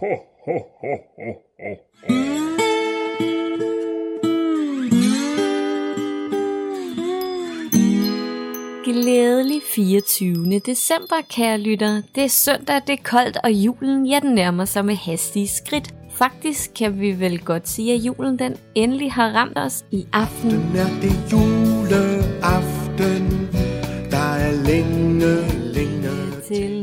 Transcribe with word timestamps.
ho, 0.00 0.06
ho, 0.44 0.58
ho, 0.80 0.94
ho, 1.16 1.32
ho. 1.58 1.74
Glædelig 8.84 9.62
24. 9.74 10.58
december, 10.58 11.16
kære 11.30 11.58
lytter. 11.58 12.02
Det 12.14 12.24
er 12.24 12.28
søndag, 12.28 12.82
det 12.86 12.92
er 12.92 13.02
koldt, 13.04 13.36
og 13.44 13.52
julen, 13.52 14.06
ja, 14.06 14.20
den 14.20 14.34
nærmer 14.34 14.64
sig 14.64 14.84
med 14.84 14.94
hastige 14.94 15.48
skridt. 15.48 15.94
Faktisk 16.10 16.70
kan 16.74 17.00
vi 17.00 17.20
vel 17.20 17.44
godt 17.44 17.68
sige, 17.68 17.94
at 17.94 18.00
julen 18.00 18.38
den 18.38 18.56
endelig 18.74 19.12
har 19.12 19.30
ramt 19.30 19.58
os 19.58 19.84
i 19.90 20.06
aften. 20.12 20.50
Nu 20.50 20.56
er 20.56 21.00
det 21.02 21.32
juleaften, 21.32 22.68
der 24.10 24.34
er 24.34 24.52
længe, 24.52 25.36
længe 25.72 26.10
til. 26.48 26.77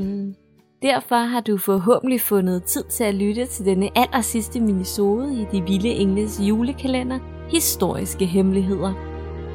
Derfor 0.86 1.16
har 1.16 1.42
du 1.42 1.58
forhåbentlig 1.58 2.22
fundet 2.22 2.64
tid 2.64 2.84
til 2.84 3.04
at 3.04 3.16
lytte 3.16 3.46
til 3.46 3.66
denne 3.66 3.90
aller 3.96 4.22
sidste 4.22 4.60
minisode 4.60 5.34
i 5.34 5.46
De 5.52 5.64
Vilde 5.64 5.90
Engles 5.90 6.40
julekalender, 6.40 7.20
Historiske 7.52 8.26
Hemmeligheder. 8.26 8.94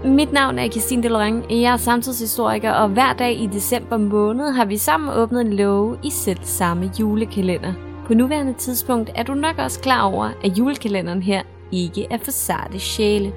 Mit 0.05 0.33
navn 0.33 0.59
er 0.59 0.69
Christine 0.69 1.03
Delorang, 1.03 1.45
jeg 1.51 1.73
er 1.73 1.77
samtidshistoriker, 1.77 2.73
og 2.73 2.89
hver 2.89 3.13
dag 3.13 3.41
i 3.41 3.47
december 3.47 3.97
måned 3.97 4.51
har 4.51 4.65
vi 4.65 4.77
sammen 4.77 5.11
åbnet 5.15 5.41
en 5.41 5.53
låge 5.53 5.99
i 6.05 6.11
selv 6.11 6.39
samme 6.43 6.91
julekalender. 7.01 7.73
På 8.07 8.15
nuværende 8.15 8.53
tidspunkt 8.53 9.11
er 9.15 9.23
du 9.23 9.35
nok 9.35 9.59
også 9.59 9.81
klar 9.81 10.03
over, 10.03 10.31
at 10.45 10.59
julekalenderen 10.59 11.23
her 11.23 11.43
ikke 11.73 12.07
er 12.11 12.19
for 12.19 12.31
sarte 12.31 12.79
sjæle. 12.79 13.33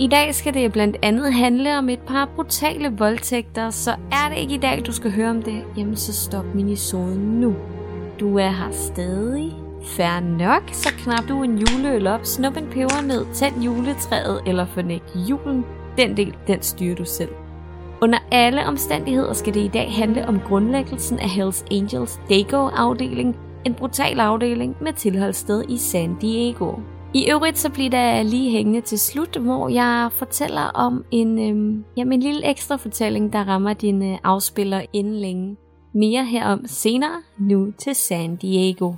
I 0.00 0.06
dag 0.06 0.34
skal 0.34 0.54
det 0.54 0.72
blandt 0.72 0.96
andet 1.02 1.34
handle 1.34 1.78
om 1.78 1.88
et 1.88 2.00
par 2.00 2.28
brutale 2.34 2.92
voldtægter, 2.98 3.70
så 3.70 3.90
er 3.90 4.28
det 4.28 4.38
ikke 4.38 4.54
i 4.54 4.58
dag, 4.58 4.82
du 4.86 4.92
skal 4.92 5.10
høre 5.10 5.30
om 5.30 5.42
det, 5.42 5.64
jamen 5.76 5.96
så 5.96 6.12
stop 6.12 6.54
minisoden 6.54 7.40
nu. 7.40 7.54
Du 8.20 8.38
er 8.38 8.48
her 8.48 8.70
stadig. 8.70 9.52
Fær 9.84 10.20
nok, 10.20 10.62
så 10.72 10.88
knap 10.98 11.28
du 11.28 11.42
en 11.42 11.58
juleøl 11.58 12.06
op, 12.06 12.20
snup 12.24 12.56
en 12.56 12.66
peber 12.66 13.02
ned, 13.06 13.26
tænd 13.34 13.62
juletræet 13.62 14.40
eller 14.46 14.66
fornæg 14.66 15.02
julen. 15.16 15.64
Den 15.98 16.16
del, 16.16 16.36
den 16.46 16.62
styrer 16.62 16.94
du 16.94 17.04
selv. 17.04 17.30
Under 18.00 18.18
alle 18.32 18.66
omstændigheder 18.66 19.32
skal 19.32 19.54
det 19.54 19.60
i 19.60 19.70
dag 19.72 19.92
handle 19.92 20.28
om 20.28 20.40
grundlæggelsen 20.40 21.18
af 21.18 21.28
Hells 21.28 21.64
Angels 21.70 22.20
Dago-afdeling, 22.28 23.36
en 23.64 23.74
brutal 23.74 24.20
afdeling 24.20 24.76
med 24.80 24.92
tilholdssted 24.92 25.64
i 25.68 25.76
San 25.76 26.16
Diego. 26.20 26.72
I 27.16 27.30
øvrigt 27.30 27.58
så 27.58 27.70
bliver 27.70 27.90
der 27.90 28.22
lige 28.22 28.50
hængende 28.50 28.80
til 28.80 28.98
slut, 28.98 29.36
hvor 29.36 29.68
jeg 29.68 30.10
fortæller 30.12 30.62
om 30.62 31.04
en, 31.10 31.38
øhm, 31.38 31.84
jamen 31.96 32.12
en 32.12 32.22
lille 32.22 32.50
ekstra 32.50 32.76
fortælling, 32.76 33.32
der 33.32 33.48
rammer 33.48 33.72
din 33.72 34.12
øh, 34.12 34.18
afspiller 34.24 34.82
inden 34.92 35.14
længe. 35.14 35.56
Mere 35.94 36.24
herom 36.24 36.60
senere, 36.66 37.22
nu 37.38 37.72
til 37.78 37.94
San 37.94 38.36
Diego. 38.36 38.92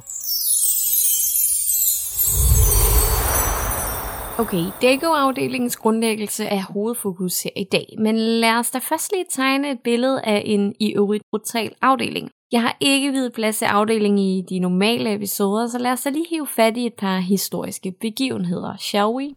Okay, 4.38 4.64
Dago-afdelingens 4.82 5.76
grundlæggelse 5.76 6.44
er 6.44 6.62
hovedfokus 6.72 7.42
her 7.42 7.50
i 7.56 7.64
dag, 7.72 7.86
men 7.98 8.16
lad 8.16 8.58
os 8.58 8.70
da 8.70 8.78
først 8.78 9.12
lige 9.12 9.24
tegne 9.30 9.70
et 9.70 9.78
billede 9.84 10.20
af 10.24 10.42
en 10.44 10.74
i 10.80 10.94
øvrigt 10.96 11.24
brutal 11.30 11.72
afdeling. 11.82 12.30
Jeg 12.52 12.62
har 12.62 12.76
ikke 12.80 13.12
videt 13.12 13.32
plads 13.32 13.58
til 13.58 13.64
afdelingen 13.64 14.18
i 14.18 14.42
de 14.42 14.58
normale 14.58 15.14
episoder, 15.14 15.66
så 15.66 15.78
lad 15.78 15.92
os 15.92 16.02
da 16.02 16.10
lige 16.10 16.26
hive 16.30 16.46
fat 16.46 16.76
i 16.76 16.86
et 16.86 16.94
par 16.94 17.18
historiske 17.18 17.92
begivenheder, 17.92 18.76
shall 18.76 19.06
we? 19.06 19.34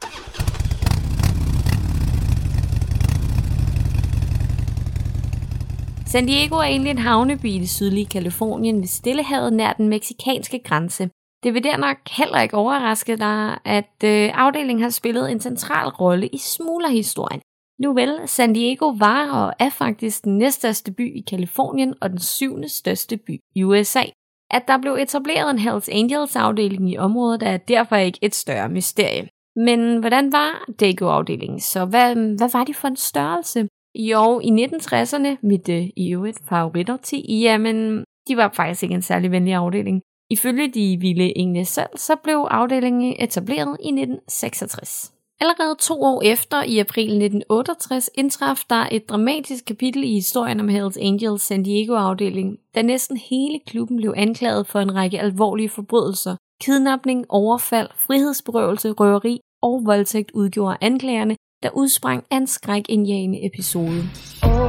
San 6.08 6.26
Diego 6.26 6.56
er 6.56 6.64
egentlig 6.64 6.92
en 6.92 6.98
havneby 6.98 7.45
i 7.45 7.59
det 7.59 7.70
sydlige 7.70 8.06
Kalifornien 8.06 8.80
ved 8.80 8.88
Stillehavet 8.88 9.54
nær 9.54 9.73
den 9.73 9.89
meksikanske 9.89 10.59
grænse. 10.59 11.09
Det 11.44 11.54
vil 11.54 11.64
der 11.64 11.78
nok 11.78 11.98
heller 12.17 12.42
ikke 12.42 12.58
overraske 12.58 13.17
dig, 13.17 13.58
at 13.66 14.04
øh, 14.04 14.32
afdelingen 14.34 14.84
har 14.84 14.89
spillet 14.89 15.32
en 15.32 15.39
central 15.39 15.89
rolle 15.89 16.28
i 16.28 16.38
smuglerhistorien. 16.38 17.42
Nu 17.81 17.93
vel, 17.93 18.19
San 18.25 18.53
Diego 18.53 18.87
var 18.87 19.31
og 19.31 19.53
er 19.59 19.69
faktisk 19.69 20.23
den 20.23 20.37
næststørste 20.37 20.92
by 20.92 21.17
i 21.17 21.21
Kalifornien 21.30 21.93
og 22.02 22.09
den 22.09 22.19
syvende 22.19 22.69
største 22.69 23.17
by 23.17 23.39
i 23.55 23.64
USA. 23.64 24.03
At 24.52 24.64
der 24.67 24.77
blev 24.81 24.93
etableret 24.93 25.49
en 25.52 25.59
Hells 25.59 25.89
Angels 25.89 26.36
afdeling 26.36 26.91
i 26.91 26.97
området 26.97 27.43
er 27.43 27.58
derfor 27.58 27.95
ikke 27.95 28.20
et 28.21 28.36
større 28.36 28.70
mysterie. 28.70 29.27
Men 29.55 29.99
hvordan 29.99 30.31
var 30.31 30.65
Dago-afdelingen? 30.80 31.59
Så 31.59 31.86
hvad, 31.86 32.15
hvad 32.37 32.49
var 32.53 32.64
de 32.64 32.73
for 32.73 32.87
en 32.87 32.95
størrelse? 32.95 33.67
Jo, 33.95 34.39
i 34.43 34.49
1960'erne, 34.49 35.37
mit 35.43 35.70
øh, 35.70 35.83
i 35.97 36.14
øvrigt 36.14 36.39
favoritårti, 36.49 37.39
jamen, 37.41 38.03
de 38.27 38.37
var 38.37 38.52
faktisk 38.55 38.83
ikke 38.83 38.95
en 38.95 39.02
særlig 39.02 39.31
venlig 39.31 39.53
afdeling. 39.53 40.02
Ifølge 40.30 40.67
de 40.67 40.97
vilde 40.99 41.37
engle 41.37 41.65
selv, 41.65 41.89
så 41.95 42.15
blev 42.23 42.47
afdelingen 42.52 43.15
etableret 43.20 43.77
i 43.83 43.87
1966. 43.87 45.11
Allerede 45.41 45.75
to 45.79 46.02
år 46.03 46.21
efter, 46.25 46.63
i 46.63 46.79
april 46.79 47.03
1968, 47.03 48.09
indtraf 48.15 48.63
der 48.69 48.87
et 48.91 49.09
dramatisk 49.09 49.65
kapitel 49.65 50.03
i 50.03 50.13
historien 50.13 50.59
om 50.59 50.69
Hells 50.69 50.97
Angels 50.97 51.41
San 51.41 51.63
Diego-afdeling, 51.63 52.57
da 52.75 52.81
næsten 52.81 53.17
hele 53.17 53.59
klubben 53.67 53.97
blev 53.97 54.13
anklaget 54.17 54.67
for 54.67 54.79
en 54.79 54.95
række 54.95 55.19
alvorlige 55.19 55.69
forbrydelser. 55.69 56.35
Kidnapning, 56.61 57.25
overfald, 57.29 57.89
frihedsberøvelse, 57.95 58.91
røveri 58.91 59.39
og 59.61 59.81
voldtægt 59.85 60.31
udgjorde 60.31 60.77
anklagerne, 60.81 61.35
der 61.63 61.69
udsprang 61.73 62.23
af 62.31 62.37
en 62.37 62.47
skrækindjagende 62.47 63.45
episode. 63.45 64.03
Oh. 64.43 64.61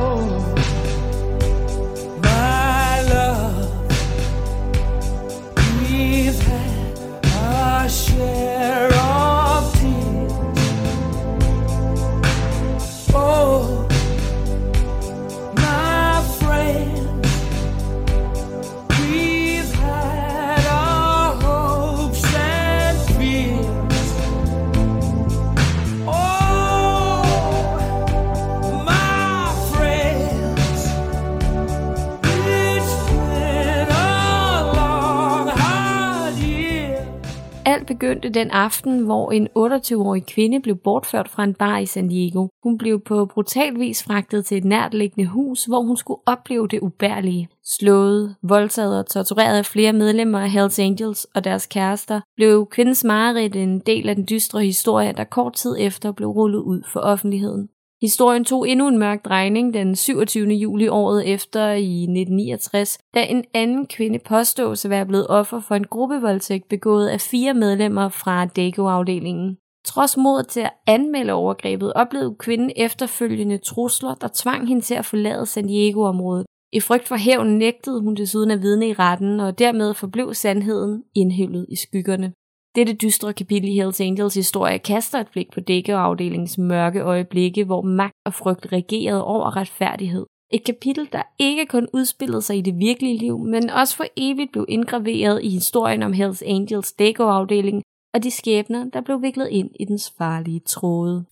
Alt 37.72 37.86
begyndte 37.86 38.28
den 38.30 38.50
aften, 38.50 38.98
hvor 38.98 39.32
en 39.32 39.48
28-årig 39.58 40.26
kvinde 40.26 40.60
blev 40.60 40.76
bortført 40.76 41.28
fra 41.28 41.44
en 41.44 41.54
bar 41.54 41.78
i 41.78 41.86
San 41.86 42.08
Diego. 42.08 42.48
Hun 42.62 42.78
blev 42.78 43.00
på 43.00 43.26
brutal 43.26 43.78
vis 43.78 44.02
fragtet 44.02 44.44
til 44.44 44.56
et 44.56 44.64
nærtliggende 44.64 45.28
hus, 45.28 45.64
hvor 45.64 45.82
hun 45.82 45.96
skulle 45.96 46.20
opleve 46.26 46.68
det 46.68 46.80
ubærlige. 46.80 47.48
Slået, 47.78 48.36
voldtaget 48.42 48.98
og 48.98 49.06
tortureret 49.06 49.58
af 49.58 49.66
flere 49.66 49.92
medlemmer 49.92 50.40
af 50.40 50.50
Hells 50.50 50.78
Angels 50.78 51.24
og 51.24 51.44
deres 51.44 51.66
kærester, 51.66 52.20
blev 52.36 52.66
kvindens 52.70 53.04
mareridt 53.04 53.56
en 53.56 53.80
del 53.80 54.08
af 54.08 54.16
den 54.16 54.26
dystre 54.30 54.64
historie, 54.64 55.12
der 55.16 55.24
kort 55.24 55.52
tid 55.52 55.76
efter 55.78 56.12
blev 56.12 56.28
rullet 56.28 56.58
ud 56.58 56.82
for 56.92 57.00
offentligheden. 57.00 57.68
Historien 58.02 58.44
tog 58.44 58.68
endnu 58.68 58.88
en 58.88 58.98
mørk 58.98 59.24
drejning 59.24 59.74
den 59.74 59.96
27. 59.96 60.48
juli 60.48 60.88
året 60.88 61.28
efter 61.28 61.70
i 61.70 62.02
1969, 62.02 62.98
da 63.14 63.24
en 63.24 63.44
anden 63.54 63.86
kvinde 63.86 64.18
påstås 64.18 64.84
at 64.84 64.90
være 64.90 65.06
blevet 65.06 65.26
offer 65.28 65.60
for 65.60 65.74
en 65.74 65.86
gruppevoldtægt 65.86 66.68
begået 66.68 67.08
af 67.08 67.20
fire 67.20 67.54
medlemmer 67.54 68.08
fra 68.08 68.46
Dago-afdelingen. 68.46 69.56
Trods 69.84 70.16
mod 70.16 70.44
til 70.44 70.60
at 70.60 70.72
anmelde 70.86 71.32
overgrebet, 71.32 71.92
oplevede 71.92 72.36
kvinden 72.38 72.70
efterfølgende 72.76 73.58
trusler, 73.58 74.14
der 74.14 74.28
tvang 74.34 74.69
hende 74.69 74.82
til 74.82 74.94
at 74.94 75.04
forlade 75.04 75.46
San 75.46 75.66
Diego-området. 75.66 76.46
I 76.72 76.80
frygt 76.80 77.08
for 77.08 77.16
hævn 77.16 77.58
nægtede 77.58 78.00
hun 78.00 78.14
desuden 78.14 78.50
at 78.50 78.62
vidne 78.62 78.88
i 78.88 78.92
retten, 78.92 79.40
og 79.40 79.58
dermed 79.58 79.94
forblev 79.94 80.34
sandheden 80.34 81.02
indhyllet 81.14 81.66
i 81.69 81.76
skyggerne. 81.76 82.32
Dette 82.74 82.92
dystre 82.94 83.32
kapitel 83.32 83.69
i 83.69 83.74
Hells 83.74 84.00
Angels 84.00 84.34
historie 84.34 84.78
kaster 84.78 85.20
et 85.20 85.28
blik 85.32 85.50
på 85.52 85.60
Dækkeafdelingens 85.60 86.58
mørke 86.58 87.00
øjeblikke, 87.00 87.64
hvor 87.64 87.82
magt 87.82 88.14
og 88.26 88.34
frygt 88.34 88.72
regerede 88.72 89.24
over 89.24 89.56
retfærdighed. 89.56 90.26
Et 90.52 90.64
kapitel, 90.64 91.08
der 91.12 91.22
ikke 91.38 91.66
kun 91.66 91.88
udspillede 91.92 92.42
sig 92.42 92.58
i 92.58 92.60
det 92.60 92.78
virkelige 92.78 93.19
liv, 93.19 93.38
men 93.38 93.70
også 93.70 93.96
for 93.96 94.04
evigt 94.16 94.52
blev 94.52 94.66
indgraveret 94.69 95.42
i 95.42 95.48
historien 95.48 96.02
om 96.02 96.12
Hells 96.12 96.42
Angels 96.42 96.92
Dækkeafdeling 96.92 97.82
og 98.14 98.22
de 98.22 98.30
skæbner, 98.30 98.90
der 98.90 99.00
blev 99.00 99.22
viklet 99.22 99.48
ind 99.48 99.70
i 99.80 99.84
dens 99.84 100.14
farlige 100.18 100.60
tråde. 100.60 101.25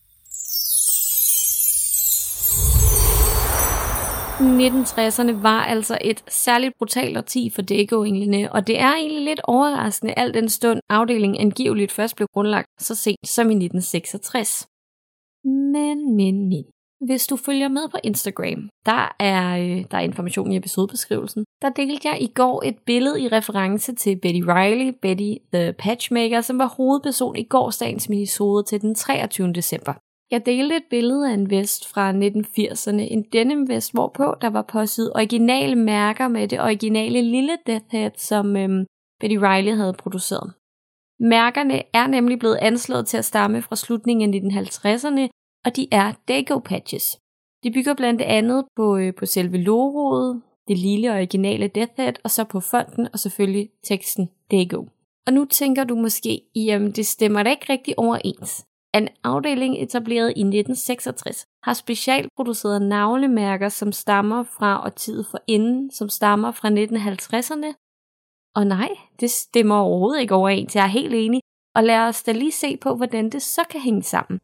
1960'erne 4.41 5.43
var 5.43 5.65
altså 5.65 5.99
et 6.01 6.25
særligt 6.29 6.75
brutalt 6.79 7.17
årti 7.19 7.51
for 7.55 7.63
Dago-englene, 7.63 8.53
og 8.53 8.67
det 8.67 8.81
er 8.81 8.93
egentlig 8.93 9.25
lidt 9.25 9.41
overraskende, 9.45 10.15
al 10.17 10.35
den 10.35 10.49
stund 10.49 10.81
afdelingen 10.89 11.41
angiveligt 11.41 11.93
først 11.93 12.17
blev 12.17 12.29
grundlagt 12.35 12.69
så 12.79 12.95
sent 12.95 13.29
som 13.29 13.51
i 13.51 13.55
1966. 13.55 14.69
Men, 15.45 16.17
men, 16.17 16.49
men. 16.49 16.65
Hvis 17.07 17.27
du 17.27 17.37
følger 17.37 17.69
med 17.69 17.89
på 17.91 17.97
Instagram, 18.05 18.69
der 18.87 19.17
er, 19.21 19.59
øh, 19.59 19.85
der 19.91 19.99
er 19.99 20.01
information 20.01 20.53
i 20.53 20.57
episodebeskrivelsen. 20.57 21.45
Der 21.63 21.69
delte 21.69 22.09
jeg 22.09 22.23
i 22.23 22.33
går 22.35 22.63
et 22.67 22.79
billede 22.87 23.21
i 23.23 23.29
reference 23.29 23.95
til 23.95 24.19
Betty 24.23 24.41
Riley, 24.47 24.95
Betty 25.03 25.33
the 25.53 25.73
Patchmaker, 25.73 26.41
som 26.41 26.59
var 26.59 26.75
hovedperson 26.77 27.37
i 27.37 27.45
gårsdagens 27.45 28.09
minisode 28.09 28.65
til 28.65 28.81
den 28.81 28.95
23. 28.95 29.53
december. 29.53 29.93
Jeg 30.31 30.47
delte 30.47 30.77
et 30.77 30.85
billede 30.91 31.31
af 31.31 31.35
en 31.35 31.51
vest 31.51 31.89
fra 31.89 32.13
1980'erne, 32.13 33.01
en 33.01 33.23
denim 33.33 33.69
vest, 33.69 33.93
hvorpå 33.93 34.35
der 34.41 34.51
var 34.51 34.63
påsyet 34.63 35.13
originale 35.15 35.77
mærker 35.77 36.29
med 36.29 36.49
det 36.49 36.61
originale 36.61 37.23
lille 37.23 37.59
Death 37.67 37.85
Head, 37.91 38.11
som 38.17 38.57
øhm, 38.57 38.87
Betty 39.21 39.37
Riley 39.37 39.77
havde 39.77 39.93
produceret. 39.93 40.53
Mærkerne 41.21 41.83
er 41.93 42.07
nemlig 42.07 42.39
blevet 42.39 42.57
anslået 42.57 43.07
til 43.07 43.17
at 43.17 43.25
stamme 43.25 43.63
fra 43.63 43.77
slutningen 43.77 44.35
af 44.35 44.39
1950'erne, 44.39 45.29
og 45.65 45.77
de 45.77 45.89
er 45.93 46.13
Dago 46.29 46.59
patches. 46.59 47.19
De 47.65 47.71
bygger 47.71 47.95
blandt 47.95 48.23
andet 48.23 48.65
på, 48.77 48.97
øh, 48.97 49.15
på 49.15 49.27
selve 49.27 49.59
logoet, 49.59 50.43
det 50.69 50.79
lille 50.79 51.13
originale 51.13 51.69
Death 51.69 51.93
Head, 51.97 52.13
og 52.25 52.31
så 52.31 52.45
på 52.45 52.61
fonden 52.61 53.09
og 53.13 53.19
selvfølgelig 53.19 53.71
teksten 53.85 54.31
Dago. 54.51 54.85
Og 55.27 55.33
nu 55.33 55.45
tænker 55.45 55.85
du 55.85 55.95
måske, 55.95 56.43
jamen 56.55 56.93
det 56.93 57.07
stemmer 57.07 57.43
da 57.43 57.51
ikke 57.51 57.73
rigtig 57.73 57.99
overens. 57.99 58.65
En 58.95 59.09
afdeling 59.25 59.83
etableret 59.83 60.29
i 60.29 60.41
1966 60.41 61.47
har 61.63 61.75
specialproduceret 61.75 62.83
navlemærker, 62.83 63.69
som 63.69 63.93
stammer 63.93 64.43
fra 64.43 64.85
årtiet 64.85 65.27
for 65.31 65.39
inden, 65.47 65.91
som 65.91 66.09
stammer 66.09 66.53
fra 66.53 66.69
1950'erne. 66.69 67.75
Og 68.55 68.67
nej, 68.67 68.89
det 69.21 69.31
stemmer 69.31 69.77
overhovedet 69.77 70.21
ikke 70.21 70.35
overens, 70.35 70.77
jeg 70.77 70.85
er 70.85 70.89
helt 70.89 71.15
enig. 71.15 71.41
Og 71.75 71.85
lad 71.85 71.99
os 71.99 72.23
da 72.23 72.33
lige 72.33 72.53
se 72.53 72.77
på, 72.77 72.95
hvordan 72.95 73.31
det 73.31 73.43
så 73.43 73.61
kan 73.71 73.81
hænge 73.81 74.03
sammen. 74.03 74.41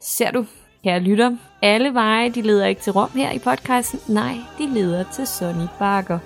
Ser 0.00 0.30
du, 0.30 0.46
kære 0.84 1.00
lytter, 1.00 1.36
alle 1.62 1.94
veje 1.94 2.30
de 2.30 2.42
leder 2.42 2.66
ikke 2.66 2.80
til 2.80 2.92
Rom 2.92 3.10
her 3.10 3.32
i 3.32 3.38
podcasten. 3.38 4.14
Nej, 4.14 4.36
de 4.58 4.66
leder 4.66 5.04
til 5.12 5.26
Sonny 5.26 5.66
Barker. 5.78 6.18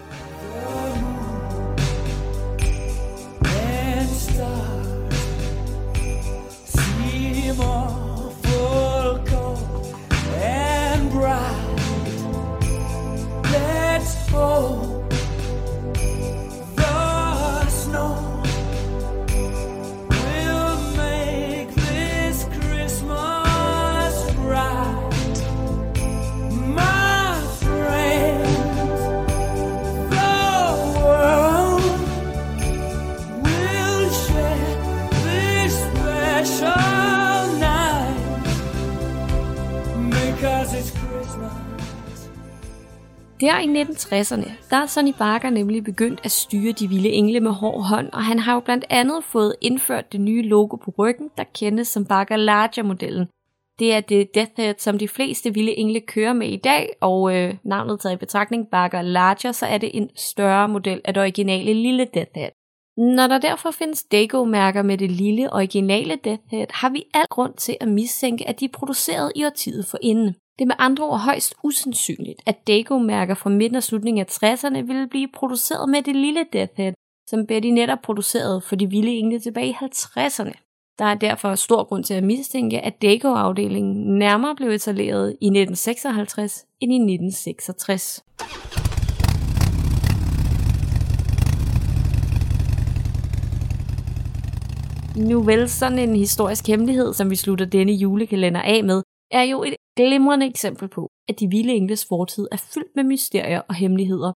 Der 43.41 43.59
i 43.59 43.83
1960'erne, 43.83 44.51
der 44.71 44.77
er 44.77 44.87
Sonny 44.87 45.13
Barker 45.19 45.51
nemlig 45.51 45.85
begyndt 45.85 46.21
at 46.25 46.31
styre 46.31 46.73
de 46.73 46.89
vilde 46.89 47.09
engle 47.09 47.41
med 47.41 47.51
hård 47.51 47.85
hånd, 47.85 48.13
og 48.13 48.25
han 48.25 48.39
har 48.39 48.55
jo 48.55 48.61
blandt 48.61 48.85
andet 48.91 49.25
fået 49.25 49.55
indført 49.61 50.13
det 50.13 50.21
nye 50.21 50.43
logo 50.43 50.77
på 50.77 50.95
ryggen, 50.99 51.31
der 51.37 51.45
kendes 51.55 51.89
som 51.89 52.05
Barker 52.05 52.37
Larger-modellen. 52.37 53.27
Det 53.79 53.95
er 53.95 54.01
det 54.01 54.35
Death 54.35 54.53
Head, 54.57 54.75
som 54.79 54.99
de 54.99 55.09
fleste 55.09 55.55
vilde 55.55 55.79
engle 55.79 56.01
kører 56.01 56.33
med 56.33 56.49
i 56.49 56.57
dag, 56.57 56.89
og 57.01 57.37
øh, 57.37 57.55
navnet 57.65 58.01
taget 58.01 58.15
i 58.15 58.19
betragtning 58.19 58.69
Barker 58.69 59.03
Larger, 59.03 59.53
så 59.53 59.67
er 59.67 59.79
det 59.79 59.91
en 59.95 60.11
større 60.17 60.69
model 60.69 61.01
af 61.05 61.15
det 61.15 61.21
originale 61.21 61.75
lille 61.75 62.07
Death 62.15 62.31
Head. 62.35 62.60
Når 62.97 63.27
der 63.27 63.39
derfor 63.39 63.71
findes 63.71 64.03
Dago-mærker 64.03 64.83
med 64.83 64.99
det 64.99 65.11
lille 65.11 65.53
originale 65.53 66.19
Death 66.25 66.43
Head, 66.51 66.67
har 66.71 66.89
vi 66.89 67.05
al 67.15 67.27
grund 67.31 67.55
til 67.55 67.77
at 67.81 67.89
mistænke, 67.89 68.49
at 68.49 68.61
de 68.61 68.65
er 68.65 68.69
produceret 68.73 69.33
i 69.37 69.45
årtiet 69.45 69.87
forinden. 69.87 70.27
Det 70.59 70.65
er 70.65 70.67
med 70.67 70.75
andre 70.79 71.05
ord 71.05 71.19
højst 71.19 71.55
usandsynligt, 71.65 72.41
at 72.47 72.67
Dago-mærker 72.67 73.35
fra 73.35 73.51
midten 73.51 73.77
og 73.77 73.83
slutningen 73.83 74.27
af 74.27 74.27
60'erne 74.31 74.87
ville 74.87 75.09
blive 75.09 75.29
produceret 75.35 75.89
med 75.89 76.03
det 76.03 76.17
lille 76.17 76.45
Death 76.53 76.73
Head, 76.77 76.93
som 77.29 77.47
Betty 77.47 77.69
netop 77.69 77.99
producerede 78.03 78.61
for 78.61 78.77
de 78.77 78.91
vilde 78.91 79.11
engle 79.11 79.41
tilbage 79.41 79.69
i 79.69 79.77
50'erne. 79.85 80.53
Der 80.99 81.05
er 81.05 81.15
derfor 81.15 81.55
stor 81.55 81.85
grund 81.85 82.05
til 82.05 82.15
at 82.15 82.25
mistænke, 82.25 82.81
at 82.81 83.03
Dago-afdelingen 83.03 84.19
nærmere 84.19 84.57
blev 84.57 84.71
etableret 84.71 85.31
i 85.41 85.47
1956 85.47 86.67
end 86.81 86.93
i 86.93 86.97
1966. 86.97 88.25
Nu 95.17 95.43
vel, 95.43 95.69
sådan 95.69 95.99
en 95.99 96.17
historisk 96.17 96.67
hemmelighed, 96.67 97.13
som 97.15 97.31
vi 97.31 97.37
slutter 97.37 97.67
denne 97.67 97.93
julekalender 97.93 98.63
af 98.63 98.85
med, 98.85 99.03
er 99.31 99.43
jo 99.43 99.63
et 99.63 99.75
glimrende 99.97 100.47
eksempel 100.47 100.89
på, 100.89 101.09
at 101.29 101.41
de 101.41 101.49
vilde 101.49 101.73
engles 101.73 102.07
fortid 102.09 102.49
er 102.53 102.57
fyldt 102.75 102.97
med 102.97 103.05
mysterier 103.05 103.61
og 103.69 103.75
hemmeligheder. 103.75 104.33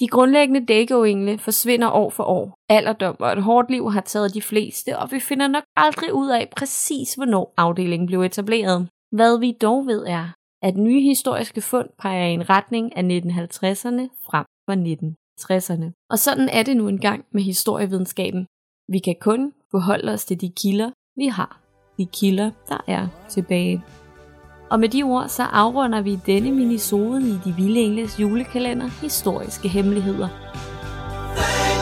De 0.00 0.08
grundlæggende 0.08 0.66
Dago-engle 0.66 1.38
forsvinder 1.38 1.90
år 1.90 2.10
for 2.10 2.24
år. 2.24 2.54
Alderdom 2.68 3.16
og 3.20 3.32
et 3.32 3.42
hårdt 3.42 3.70
liv 3.70 3.90
har 3.90 4.00
taget 4.00 4.34
de 4.34 4.42
fleste, 4.42 4.98
og 4.98 5.12
vi 5.12 5.20
finder 5.20 5.48
nok 5.48 5.64
aldrig 5.76 6.14
ud 6.14 6.28
af 6.28 6.52
præcis, 6.56 7.14
hvornår 7.14 7.54
afdelingen 7.56 8.06
blev 8.06 8.20
etableret. 8.22 8.88
Hvad 9.12 9.38
vi 9.38 9.52
dog 9.52 9.86
ved 9.86 10.06
er, 10.06 10.28
at 10.62 10.76
nye 10.76 11.00
historiske 11.00 11.60
fund 11.60 11.88
peger 11.98 12.26
i 12.26 12.34
en 12.34 12.50
retning 12.50 12.96
af 12.96 13.02
1950'erne 13.02 14.04
frem 14.28 14.44
for 14.66 14.74
1960'erne. 14.74 16.06
Og 16.10 16.18
sådan 16.18 16.48
er 16.48 16.62
det 16.62 16.76
nu 16.76 16.88
engang 16.88 17.24
med 17.30 17.42
historievidenskaben. 17.42 18.46
Vi 18.88 18.98
kan 18.98 19.16
kun 19.20 19.52
forholde 19.70 20.12
os 20.12 20.24
til 20.24 20.40
de 20.40 20.52
kilder, 20.62 20.90
vi 21.16 21.26
har. 21.26 21.60
De 21.98 22.06
kilder, 22.06 22.50
der 22.68 22.78
er 22.86 23.08
tilbage. 23.28 23.84
Og 24.70 24.80
med 24.80 24.88
de 24.88 25.02
ord, 25.02 25.28
så 25.28 25.42
afrunder 25.42 26.00
vi 26.00 26.18
denne 26.26 26.52
minisoden 26.52 27.26
i 27.26 27.38
De 27.44 27.54
Vilde 27.56 27.80
Engles 27.80 28.20
julekalender 28.20 28.88
Historiske 29.02 29.68
Hemmeligheder. 29.68 30.28
Hey! 31.36 31.75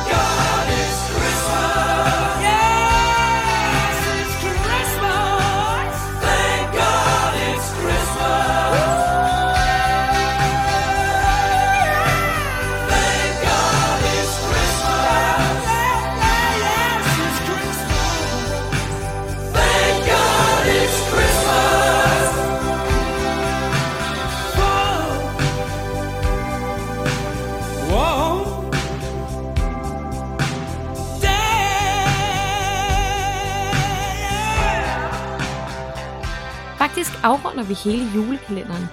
Faktisk 36.84 37.24
afrunder 37.24 37.64
vi 37.64 37.74
hele 37.74 38.05
julekalenderen. 38.14 38.84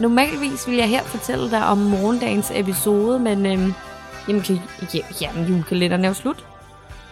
Normalvis 0.00 0.68
vil 0.68 0.76
jeg 0.76 0.88
her 0.88 1.02
fortælle 1.02 1.50
dig 1.50 1.66
om 1.66 1.78
morgendagens 1.78 2.52
episode, 2.54 3.18
men 3.18 3.46
øhm, 3.46 3.72
jamen, 4.28 4.42
kan, 4.42 4.58
ja, 4.94 5.00
jamen, 5.20 5.48
julekalenderen 5.48 6.04
er 6.04 6.08
jo 6.08 6.14
slut. 6.14 6.46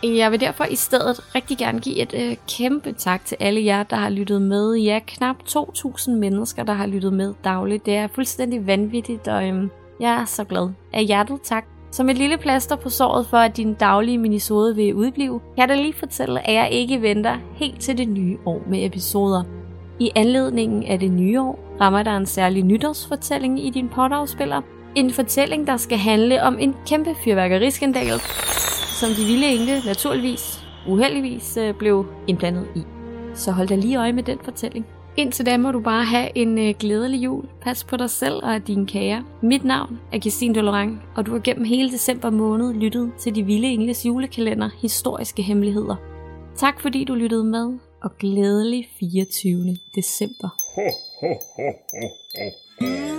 Jeg 0.02 0.32
vil 0.32 0.40
derfor 0.40 0.64
i 0.64 0.76
stedet 0.76 1.34
rigtig 1.34 1.58
gerne 1.58 1.80
give 1.80 1.96
et 1.96 2.14
øh, 2.14 2.36
kæmpe 2.48 2.92
tak 2.92 3.24
til 3.24 3.36
alle 3.40 3.64
jer, 3.64 3.82
der 3.82 3.96
har 3.96 4.10
lyttet 4.10 4.42
med. 4.42 4.74
Ja, 4.74 5.00
knap 5.06 5.36
2.000 5.48 6.10
mennesker, 6.10 6.62
der 6.62 6.72
har 6.72 6.86
lyttet 6.86 7.12
med 7.12 7.34
dagligt. 7.44 7.86
Det 7.86 7.96
er 7.96 8.08
fuldstændig 8.14 8.66
vanvittigt, 8.66 9.28
og 9.28 9.48
øhm, 9.48 9.70
jeg 10.00 10.14
er 10.20 10.24
så 10.24 10.44
glad. 10.44 10.70
Af 10.92 11.04
hjertet 11.04 11.40
tak. 11.42 11.64
Som 11.90 12.08
et 12.08 12.18
lille 12.18 12.38
plaster 12.38 12.76
på 12.76 12.90
såret 12.90 13.26
for, 13.26 13.36
at 13.36 13.56
din 13.56 13.74
daglige 13.74 14.18
minisode 14.18 14.76
vil 14.76 14.94
udblive, 14.94 15.40
kan 15.40 15.50
jeg 15.56 15.68
da 15.68 15.74
lige 15.74 15.94
fortælle, 15.98 16.48
at 16.48 16.54
jeg 16.54 16.68
ikke 16.70 17.02
venter 17.02 17.36
helt 17.54 17.80
til 17.80 17.98
det 17.98 18.08
nye 18.08 18.38
år 18.46 18.62
med 18.66 18.86
episoder. 18.86 19.57
I 20.00 20.10
anledningen 20.14 20.84
af 20.84 20.98
det 20.98 21.10
nye 21.10 21.40
år 21.40 21.76
rammer 21.80 22.02
der 22.02 22.16
en 22.16 22.26
særlig 22.26 22.62
nytårsfortælling 22.62 23.66
i 23.66 23.70
din 23.70 23.88
podafspiller. 23.88 24.62
En 24.94 25.10
fortælling, 25.10 25.66
der 25.66 25.76
skal 25.76 25.98
handle 25.98 26.42
om 26.42 26.58
en 26.58 26.74
kæmpe 26.86 27.14
fyrværkeriskandal, 27.24 28.20
som 29.00 29.08
de 29.08 29.24
vilde 29.26 29.46
engle 29.46 29.82
naturligvis, 29.86 30.64
uheldigvis, 30.88 31.56
øh, 31.56 31.74
blev 31.74 32.06
indblandet 32.26 32.66
i. 32.76 32.82
Så 33.34 33.52
hold 33.52 33.68
da 33.68 33.74
lige 33.74 33.96
øje 33.96 34.12
med 34.12 34.22
den 34.22 34.38
fortælling. 34.44 34.86
Indtil 35.16 35.46
da 35.46 35.56
må 35.56 35.70
du 35.70 35.80
bare 35.80 36.04
have 36.04 36.28
en 36.34 36.58
øh, 36.58 36.74
glædelig 36.78 37.24
jul. 37.24 37.44
Pas 37.60 37.84
på 37.84 37.96
dig 37.96 38.10
selv 38.10 38.34
og 38.42 38.66
dine 38.66 38.86
kære. 38.86 39.24
Mit 39.42 39.64
navn 39.64 40.00
er 40.12 40.20
Christine 40.20 40.54
Dolorang, 40.54 41.02
og 41.16 41.26
du 41.26 41.32
har 41.32 41.38
gennem 41.38 41.64
hele 41.64 41.90
december 41.90 42.30
måned 42.30 42.74
lyttet 42.74 43.12
til 43.18 43.34
de 43.34 43.42
vilde 43.42 43.68
engles 43.68 44.06
julekalender 44.06 44.68
Historiske 44.82 45.42
Hemmeligheder. 45.42 45.96
Tak 46.56 46.80
fordi 46.80 47.04
du 47.04 47.14
lyttede 47.14 47.44
med, 47.44 47.78
og 48.02 48.10
glædelig 48.18 48.88
24. 49.00 49.76
december. 49.94 50.48
Ho, 50.74 50.82
ho, 51.20 51.34
ho, 51.56 51.72
ho, 51.92 52.08
ho. 52.80 53.17